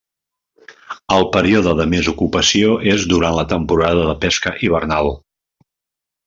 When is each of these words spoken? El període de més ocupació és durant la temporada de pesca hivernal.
El 1.17 1.27
període 1.35 1.73
de 1.79 1.85
més 1.91 2.09
ocupació 2.13 2.71
és 2.95 3.05
durant 3.13 3.37
la 3.41 3.45
temporada 3.55 4.07
de 4.11 4.17
pesca 4.25 4.55
hivernal. 4.69 5.13